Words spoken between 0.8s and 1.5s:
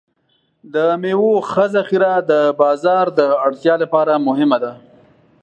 میوو